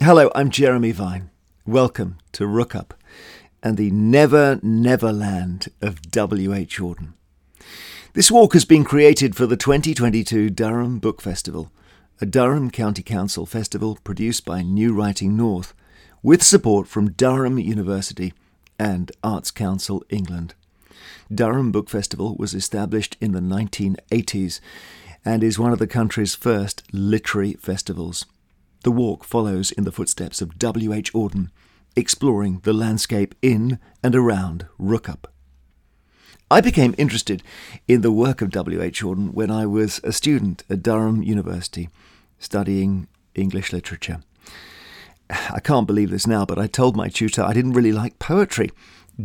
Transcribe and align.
Hello, 0.00 0.30
I'm 0.32 0.50
Jeremy 0.50 0.92
Vine. 0.92 1.28
Welcome 1.66 2.18
to 2.30 2.44
Rookhope 2.44 2.92
and 3.64 3.76
the 3.76 3.90
Never 3.90 4.60
Never 4.62 5.12
Land 5.12 5.72
of 5.82 6.12
W.H. 6.12 6.78
Auden. 6.78 7.14
This 8.12 8.30
walk 8.30 8.52
has 8.52 8.64
been 8.64 8.84
created 8.84 9.34
for 9.34 9.44
the 9.44 9.56
2022 9.56 10.50
Durham 10.50 11.00
Book 11.00 11.20
Festival, 11.20 11.72
a 12.20 12.26
Durham 12.26 12.70
County 12.70 13.02
Council 13.02 13.44
festival 13.44 13.98
produced 14.04 14.44
by 14.44 14.62
New 14.62 14.94
Writing 14.94 15.36
North, 15.36 15.74
with 16.22 16.44
support 16.44 16.86
from 16.86 17.10
Durham 17.10 17.58
University 17.58 18.32
and 18.78 19.10
Arts 19.24 19.50
Council 19.50 20.04
England. 20.10 20.54
Durham 21.34 21.72
Book 21.72 21.90
Festival 21.90 22.36
was 22.36 22.54
established 22.54 23.16
in 23.20 23.32
the 23.32 23.40
1980s 23.40 24.60
and 25.24 25.42
is 25.42 25.58
one 25.58 25.72
of 25.72 25.80
the 25.80 25.88
country's 25.88 26.36
first 26.36 26.84
literary 26.92 27.54
festivals. 27.54 28.26
The 28.82 28.92
walk 28.92 29.24
follows 29.24 29.72
in 29.72 29.84
the 29.84 29.92
footsteps 29.92 30.40
of 30.40 30.58
W. 30.58 30.92
H. 30.92 31.12
Auden, 31.12 31.50
exploring 31.96 32.60
the 32.62 32.72
landscape 32.72 33.34
in 33.42 33.78
and 34.02 34.14
around 34.14 34.66
Rookhope. 34.78 35.26
I 36.50 36.60
became 36.60 36.94
interested 36.96 37.42
in 37.86 38.00
the 38.00 38.12
work 38.12 38.40
of 38.40 38.50
W. 38.50 38.80
H. 38.80 39.02
Auden 39.02 39.34
when 39.34 39.50
I 39.50 39.66
was 39.66 40.00
a 40.02 40.12
student 40.12 40.64
at 40.70 40.82
Durham 40.82 41.22
University 41.22 41.90
studying 42.38 43.08
English 43.34 43.72
literature. 43.72 44.20
I 45.28 45.60
can't 45.60 45.86
believe 45.86 46.10
this 46.10 46.26
now, 46.26 46.46
but 46.46 46.58
I 46.58 46.66
told 46.66 46.96
my 46.96 47.08
tutor 47.08 47.42
I 47.42 47.52
didn't 47.52 47.74
really 47.74 47.92
like 47.92 48.18
poetry, 48.18 48.70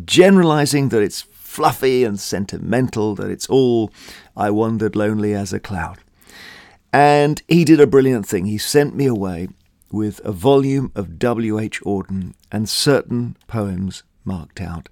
generalizing 0.03 0.89
that 0.89 1.01
it's 1.01 1.21
fluffy 1.21 2.03
and 2.03 2.19
sentimental, 2.19 3.15
that 3.15 3.29
it's 3.29 3.47
all 3.47 3.91
I 4.35 4.49
wandered 4.49 4.95
lonely 4.95 5.33
as 5.33 5.53
a 5.53 5.59
cloud. 5.59 5.99
And 6.93 7.41
he 7.47 7.65
did 7.65 7.81
a 7.81 7.87
brilliant 7.87 8.27
thing. 8.27 8.45
He 8.45 8.59
sent 8.59 8.95
me 8.95 9.07
away 9.07 9.47
with 9.91 10.21
a 10.23 10.31
volume 10.31 10.91
of 10.93 11.17
W.H. 11.17 11.81
Auden 11.81 12.35
and 12.51 12.69
certain 12.69 13.35
poems 13.47 14.03
marked 14.23 14.61
out. 14.61 14.89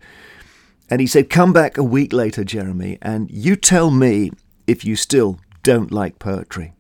And 0.90 1.00
he 1.00 1.08
said, 1.08 1.30
Come 1.30 1.54
back 1.54 1.78
a 1.78 1.84
week 1.84 2.12
later, 2.12 2.44
Jeremy, 2.44 2.98
and 3.04 3.30
you 3.30 3.56
tell 3.56 3.92
me 3.92 4.32
if 4.66 4.84
you 4.84 4.96
still 4.96 5.40
don't 5.62 5.92
like 5.92 6.18
poetry. 6.18 6.74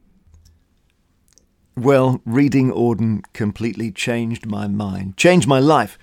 Well, 1.77 2.21
reading 2.25 2.71
Auden 2.71 3.23
completely 3.31 3.91
changed 3.91 4.45
my 4.45 4.67
mind, 4.67 5.17
changed 5.17 5.47
my 5.47 5.59
life, 5.59 5.97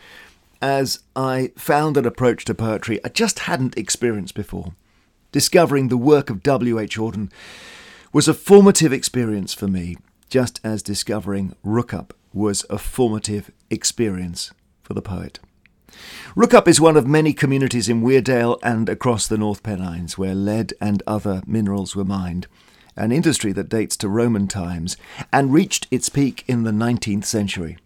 as 0.63 1.01
I 1.15 1.53
found 1.57 1.97
an 1.97 2.07
approach 2.07 2.45
to 2.47 2.55
poetry 2.55 2.99
I 3.05 3.11
just 3.11 3.41
hadn't 3.41 3.77
experienced 3.77 4.35
before. 4.35 4.75
Discovering 5.31 5.89
the 5.89 5.97
work 5.97 6.31
of 6.31 6.43
W.H. 6.43 6.97
Auden 6.97 7.31
was 8.13 8.29
a 8.29 8.35
formative 8.35 8.93
experience 8.93 9.53
for 9.53 9.69
me, 9.69 9.97
just 10.29 10.61
as 10.65 10.83
discovering 10.83 11.55
Rookhope 11.65 12.13
was 12.33 12.65
a 12.71 12.79
formative 12.79 13.51
experience 13.71 14.53
for 14.83 14.95
the 14.95 15.03
poet. 15.03 15.39
Rookhope 16.37 16.69
is 16.69 16.81
one 16.81 16.97
of 16.97 17.07
many 17.07 17.33
communities 17.33 17.89
in 17.89 18.03
Weardale 18.03 18.59
and 18.63 18.89
across 18.89 19.27
the 19.27 19.39
North 19.39 19.63
Pennines 19.63 20.17
where 20.17 20.35
lead 20.35 20.73
and 20.81 21.03
other 21.07 21.43
minerals 21.47 21.97
were 21.97 22.05
mined, 22.05 22.47
an 22.97 23.13
industry 23.13 23.53
that 23.53 23.69
dates 23.69 23.97
to 23.99 24.09
Roman 24.09 24.49
times 24.49 24.97
and 25.33 25.53
reached 25.53 25.87
its 25.91 26.09
peak 26.09 26.45
in 26.47 26.65
the 26.65 26.71
19th 26.71 27.25
century. 27.25 27.79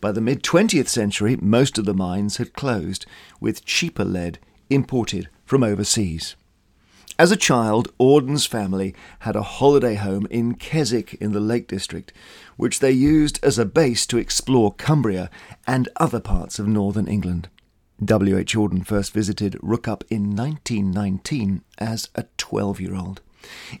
By 0.00 0.12
the 0.12 0.20
mid 0.20 0.42
20th 0.42 0.88
century, 0.88 1.36
most 1.36 1.78
of 1.78 1.84
the 1.84 1.94
mines 1.94 2.36
had 2.36 2.52
closed, 2.52 3.06
with 3.40 3.64
cheaper 3.64 4.04
lead 4.04 4.38
imported 4.70 5.28
from 5.44 5.62
overseas. 5.62 6.36
As 7.18 7.32
a 7.32 7.36
child, 7.36 7.88
Auden's 7.98 8.44
family 8.44 8.94
had 9.20 9.36
a 9.36 9.42
holiday 9.42 9.94
home 9.94 10.26
in 10.30 10.54
Keswick 10.54 11.14
in 11.14 11.32
the 11.32 11.40
Lake 11.40 11.66
District, 11.66 12.12
which 12.56 12.80
they 12.80 12.90
used 12.90 13.42
as 13.42 13.58
a 13.58 13.64
base 13.64 14.06
to 14.08 14.18
explore 14.18 14.74
Cumbria 14.74 15.30
and 15.66 15.88
other 15.96 16.20
parts 16.20 16.58
of 16.58 16.68
northern 16.68 17.08
England. 17.08 17.48
W. 18.04 18.36
H. 18.36 18.54
Auden 18.54 18.86
first 18.86 19.14
visited 19.14 19.54
Rookhope 19.62 20.04
in 20.10 20.36
1919 20.36 21.62
as 21.78 22.10
a 22.14 22.26
12 22.36 22.80
year 22.80 22.94
old. 22.94 23.22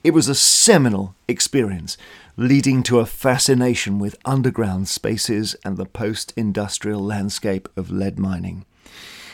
It 0.02 0.12
was 0.12 0.28
a 0.28 0.34
seminal 0.34 1.14
experience, 1.28 1.98
leading 2.36 2.82
to 2.84 3.00
a 3.00 3.06
fascination 3.06 3.98
with 3.98 4.16
underground 4.24 4.88
spaces 4.88 5.54
and 5.64 5.76
the 5.76 5.84
post 5.84 6.32
industrial 6.36 7.02
landscape 7.02 7.68
of 7.76 7.90
lead 7.90 8.18
mining. 8.18 8.64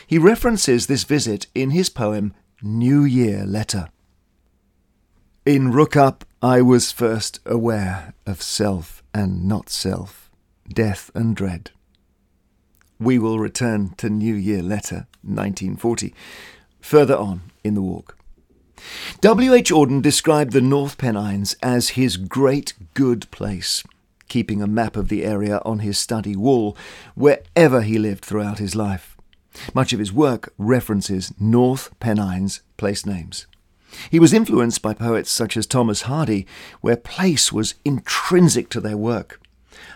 He 0.05 0.17
references 0.17 0.87
this 0.87 1.05
visit 1.05 1.47
in 1.55 1.69
his 1.69 1.89
poem 1.89 2.33
New 2.65 3.03
Year 3.03 3.45
Letter. 3.45 3.89
In 5.45 5.73
Rookhope, 5.73 6.21
I 6.41 6.61
was 6.61 6.93
first 6.93 7.41
aware 7.45 8.13
of 8.25 8.41
self 8.41 9.03
and 9.13 9.43
not 9.43 9.67
self, 9.69 10.31
death 10.69 11.11
and 11.13 11.35
dread. 11.35 11.71
We 13.01 13.19
will 13.19 13.37
return 13.37 13.95
to 13.97 14.09
New 14.09 14.33
Year 14.33 14.63
Letter 14.63 15.07
1940, 15.23 16.13
further 16.79 17.17
on 17.17 17.51
in 17.65 17.73
the 17.73 17.81
walk. 17.81 18.17
W. 19.19 19.53
H. 19.53 19.69
Auden 19.69 20.01
described 20.01 20.53
the 20.53 20.61
North 20.61 20.97
Pennines 20.97 21.57
as 21.61 21.89
his 21.99 22.15
great 22.15 22.75
good 22.93 23.29
place, 23.29 23.83
keeping 24.29 24.61
a 24.61 24.67
map 24.67 24.95
of 24.95 25.09
the 25.09 25.25
area 25.25 25.61
on 25.65 25.79
his 25.79 25.97
study 25.97 26.37
wall 26.37 26.77
wherever 27.13 27.81
he 27.81 27.99
lived 27.99 28.23
throughout 28.23 28.59
his 28.59 28.73
life. 28.73 29.12
Much 29.73 29.93
of 29.93 29.99
his 29.99 30.11
work 30.11 30.53
references 30.57 31.33
North 31.39 31.97
Pennines 31.99 32.61
place 32.77 33.05
names. 33.05 33.47
He 34.09 34.19
was 34.19 34.33
influenced 34.33 34.81
by 34.81 34.93
poets 34.93 35.31
such 35.31 35.55
as 35.55 35.67
Thomas 35.67 36.03
Hardy, 36.03 36.47
where 36.81 36.97
place 36.97 37.53
was 37.53 37.75
intrinsic 37.85 38.69
to 38.69 38.81
their 38.81 38.97
work. 38.97 39.39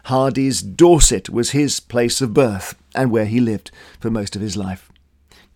Hardy's 0.06 0.62
Dorset 0.62 1.30
was 1.30 1.52
his 1.52 1.80
place 1.80 2.22
of 2.22 2.34
birth 2.34 2.76
and 2.96 3.12
where 3.12 3.26
he 3.26 3.40
lived 3.40 3.72
for 4.00 4.10
most 4.10 4.36
of 4.36 4.42
his 4.42 4.58
life. 4.58 4.92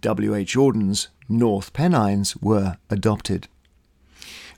W. 0.02 0.36
H. 0.36 0.58
Auden's 0.58 1.10
North 1.30 1.74
Pennines 1.74 2.36
were 2.38 2.78
adopted. 2.90 3.48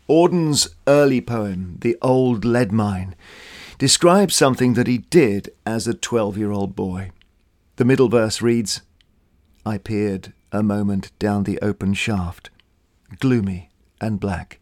Auden's 0.07 0.67
early 0.87 1.21
poem, 1.21 1.77
The 1.81 1.97
Old 2.01 2.43
Lead 2.43 2.71
Mine, 2.71 3.15
describes 3.77 4.35
something 4.35 4.73
that 4.73 4.87
he 4.87 4.99
did 4.99 5.49
as 5.65 5.87
a 5.87 5.93
12 5.93 6.37
year 6.37 6.51
old 6.51 6.75
boy. 6.75 7.11
The 7.77 7.85
middle 7.85 8.09
verse 8.09 8.41
reads 8.41 8.81
I 9.65 9.77
peered 9.77 10.33
a 10.51 10.61
moment 10.61 11.17
down 11.19 11.43
the 11.43 11.59
open 11.61 11.93
shaft, 11.93 12.49
gloomy 13.19 13.69
and 14.01 14.19
black. 14.19 14.59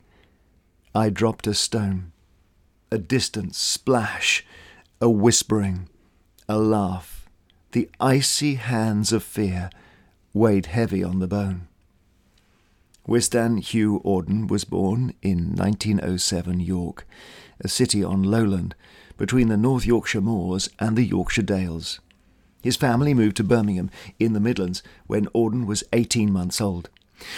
I 0.94 1.10
dropped 1.10 1.48
a 1.48 1.54
stone. 1.54 2.12
A 2.92 2.98
distant 2.98 3.56
splash, 3.56 4.46
a 5.00 5.10
whispering, 5.10 5.88
a 6.48 6.58
laugh. 6.58 7.30
The 7.72 7.90
icy 8.00 8.56
hands 8.56 9.12
of 9.14 9.24
fear 9.24 9.70
weighed 10.34 10.68
heavy 10.68 11.04
on 11.04 11.20
the 11.20 11.28
bone. 11.28 11.68
Wystan 13.08 13.60
Hugh 13.60 14.02
Auden 14.06 14.48
was 14.48 14.66
born 14.66 15.14
in 15.22 15.56
1907 15.56 16.60
York, 16.60 17.08
a 17.60 17.68
city 17.68 18.04
on 18.04 18.24
lowland 18.24 18.76
between 19.18 19.48
the 19.48 19.58
North 19.58 19.86
Yorkshire 19.86 20.22
moors 20.22 20.70
and 20.80 20.96
the 20.96 21.04
Yorkshire 21.04 21.42
Dales. 21.42 22.00
His 22.62 22.76
family 22.76 23.14
moved 23.14 23.38
to 23.38 23.44
Birmingham 23.44 23.90
in 24.20 24.34
the 24.34 24.40
Midlands 24.40 24.84
when 25.08 25.28
Auden 25.28 25.66
was 25.66 25.84
18 25.94 26.32
months 26.32 26.62
old. 26.62 26.90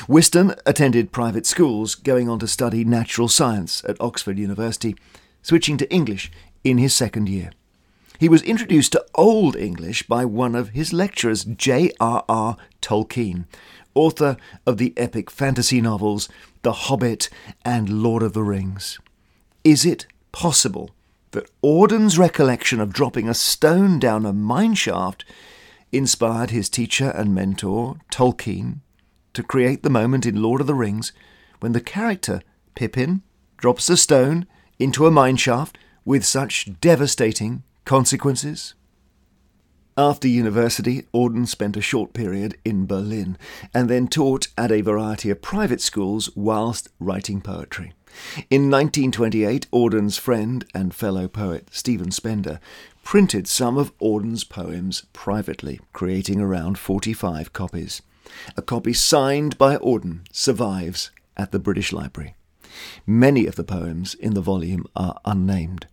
Wystan 0.08 0.58
attended 0.66 1.12
private 1.12 1.46
schools, 1.46 1.96
going 1.96 2.30
on 2.30 2.40
to 2.40 2.48
study 2.48 2.84
natural 2.84 3.28
science 3.28 3.84
at 3.88 4.00
Oxford 4.00 4.38
University, 4.38 4.96
switching 5.42 5.78
to 5.78 5.92
English 5.92 6.32
in 6.64 6.78
his 6.78 6.94
second 6.94 7.28
year. 7.28 7.52
He 8.20 8.30
was 8.30 8.42
introduced 8.44 8.94
to 8.94 9.06
Old 9.16 9.56
English 9.56 10.04
by 10.04 10.24
one 10.24 10.56
of 10.56 10.70
his 10.70 10.94
lecturers, 10.94 11.44
J.R.R. 11.44 12.58
Tolkien, 12.82 13.46
author 13.96 14.38
of 14.66 14.78
the 14.78 14.94
epic 14.96 15.30
fantasy 15.30 15.82
novels 15.82 16.30
The 16.62 16.74
Hobbit 16.74 17.30
and 17.66 18.02
Lord 18.02 18.24
of 18.24 18.34
the 18.34 18.44
Rings. 18.44 19.00
Is 19.64 19.86
it 19.86 20.06
possible 20.32 20.92
that 21.34 21.50
Auden's 21.62 22.18
recollection 22.18 22.80
of 22.80 22.94
dropping 22.94 23.28
a 23.28 23.34
stone 23.34 24.00
down 24.00 24.26
a 24.26 24.34
mine 24.34 24.74
shaft 24.74 25.26
inspired 25.92 26.50
his 26.50 26.70
teacher 26.70 27.10
and 27.10 27.36
mentor, 27.36 27.98
Tolkien, 28.12 28.80
to 29.34 29.44
create 29.44 29.84
the 29.84 29.90
moment 29.90 30.26
in 30.26 30.42
Lord 30.42 30.62
of 30.62 30.68
the 30.68 30.74
Rings 30.74 31.12
when 31.60 31.74
the 31.74 31.82
character, 31.82 32.42
Pippin, 32.76 33.22
drops 33.58 33.90
a 33.90 33.98
stone 33.98 34.48
into 34.80 35.06
a 35.06 35.12
mineshaft 35.12 35.76
with 36.06 36.26
such 36.26 36.80
devastating 36.80 37.64
consequences? 37.86 38.74
After 39.98 40.28
university, 40.28 41.04
Auden 41.14 41.48
spent 41.48 41.78
a 41.78 41.82
short 41.82 42.14
period 42.14 42.58
in 42.66 42.88
Berlin 42.88 43.38
and 43.76 43.90
then 43.90 44.08
taught 44.08 44.48
at 44.58 44.72
a 44.72 44.82
variety 44.82 45.30
of 45.30 45.44
private 45.44 45.82
schools 45.82 46.32
whilst 46.36 46.90
writing 47.00 47.42
poetry. 47.42 47.94
In 48.50 48.72
1928, 48.72 49.68
Auden's 49.72 50.18
friend 50.18 50.66
and 50.74 50.96
fellow 50.96 51.28
poet 51.28 51.68
Stephen 51.72 52.10
Spender 52.10 52.60
printed 53.04 53.48
some 53.48 53.78
of 53.78 53.96
Auden's 54.00 54.44
poems 54.44 55.06
privately, 55.14 55.80
creating 55.94 56.40
around 56.40 56.80
45 56.80 57.54
copies. 57.54 58.02
A 58.58 58.62
copy 58.64 58.94
signed 58.94 59.58
by 59.60 59.78
Auden 59.78 60.22
survives 60.32 61.12
at 61.38 61.52
the 61.52 61.60
British 61.60 61.94
Library. 61.94 62.36
Many 63.06 63.46
of 63.46 63.56
the 63.56 63.64
poems 63.64 64.16
in 64.16 64.34
the 64.34 64.42
volume 64.42 64.86
are 64.96 65.20
unnamed. 65.26 65.86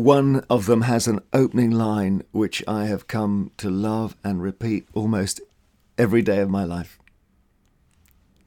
One 0.00 0.46
of 0.48 0.64
them 0.64 0.80
has 0.80 1.06
an 1.06 1.20
opening 1.34 1.72
line 1.72 2.22
which 2.32 2.64
I 2.66 2.86
have 2.86 3.06
come 3.06 3.50
to 3.58 3.68
love 3.68 4.16
and 4.24 4.40
repeat 4.40 4.88
almost 4.94 5.42
every 5.98 6.22
day 6.22 6.38
of 6.38 6.48
my 6.48 6.64
life. 6.64 6.98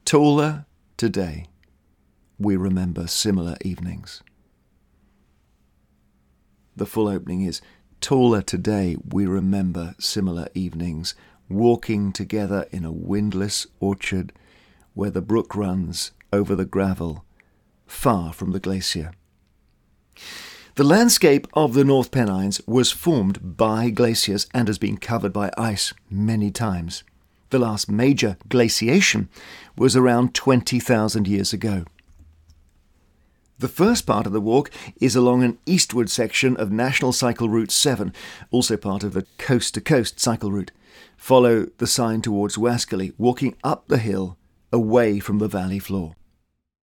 Taller 0.04 0.66
today, 0.96 1.46
we 2.40 2.56
remember 2.56 3.06
similar 3.06 3.56
evenings. 3.60 4.20
The 6.74 6.86
full 6.86 7.06
opening 7.06 7.42
is 7.42 7.60
Taller 8.00 8.42
today, 8.42 8.96
we 9.12 9.24
remember 9.24 9.94
similar 10.00 10.48
evenings, 10.54 11.14
walking 11.48 12.12
together 12.12 12.66
in 12.72 12.84
a 12.84 12.90
windless 12.90 13.68
orchard 13.78 14.32
where 14.94 15.10
the 15.10 15.22
brook 15.22 15.54
runs 15.54 16.10
over 16.32 16.56
the 16.56 16.64
gravel, 16.64 17.24
far 17.86 18.32
from 18.32 18.50
the 18.50 18.58
glacier. 18.58 19.12
The 20.76 20.82
landscape 20.82 21.46
of 21.54 21.74
the 21.74 21.84
North 21.84 22.10
Pennines 22.10 22.60
was 22.66 22.90
formed 22.90 23.56
by 23.56 23.90
glaciers 23.90 24.48
and 24.52 24.66
has 24.66 24.76
been 24.76 24.96
covered 24.96 25.32
by 25.32 25.52
ice 25.56 25.94
many 26.10 26.50
times. 26.50 27.04
The 27.50 27.60
last 27.60 27.88
major 27.88 28.36
glaciation 28.48 29.28
was 29.78 29.94
around 29.94 30.34
20,000 30.34 31.28
years 31.28 31.52
ago. 31.52 31.84
The 33.56 33.68
first 33.68 34.04
part 34.04 34.26
of 34.26 34.32
the 34.32 34.40
walk 34.40 34.68
is 35.00 35.14
along 35.14 35.44
an 35.44 35.58
eastward 35.64 36.10
section 36.10 36.56
of 36.56 36.72
National 36.72 37.12
Cycle 37.12 37.48
Route 37.48 37.70
7, 37.70 38.12
also 38.50 38.76
part 38.76 39.04
of 39.04 39.12
the 39.12 39.26
coast 39.38 39.74
to 39.74 39.80
coast 39.80 40.18
cycle 40.18 40.50
route. 40.50 40.72
Follow 41.16 41.66
the 41.78 41.86
sign 41.86 42.20
towards 42.20 42.56
Waskerley, 42.56 43.12
walking 43.16 43.54
up 43.62 43.86
the 43.86 43.98
hill 43.98 44.36
away 44.72 45.20
from 45.20 45.38
the 45.38 45.46
valley 45.46 45.78
floor. 45.78 46.16